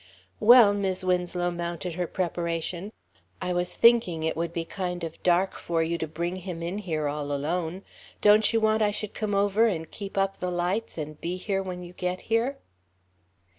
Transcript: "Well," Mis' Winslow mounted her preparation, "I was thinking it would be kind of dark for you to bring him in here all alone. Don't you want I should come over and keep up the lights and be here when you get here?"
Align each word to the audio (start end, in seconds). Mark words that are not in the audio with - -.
"Well," 0.39 0.73
Mis' 0.73 1.03
Winslow 1.03 1.51
mounted 1.51 1.93
her 1.93 2.07
preparation, 2.07 2.91
"I 3.39 3.53
was 3.53 3.75
thinking 3.75 4.23
it 4.23 4.35
would 4.35 4.51
be 4.51 4.65
kind 4.65 5.03
of 5.03 5.21
dark 5.21 5.53
for 5.53 5.83
you 5.83 5.99
to 5.99 6.07
bring 6.07 6.37
him 6.37 6.63
in 6.63 6.79
here 6.79 7.07
all 7.07 7.31
alone. 7.31 7.83
Don't 8.19 8.51
you 8.51 8.59
want 8.59 8.81
I 8.81 8.89
should 8.89 9.13
come 9.13 9.35
over 9.35 9.67
and 9.67 9.91
keep 9.91 10.17
up 10.17 10.39
the 10.39 10.49
lights 10.49 10.97
and 10.97 11.21
be 11.21 11.37
here 11.37 11.61
when 11.61 11.83
you 11.83 11.93
get 11.93 12.21
here?" 12.21 12.57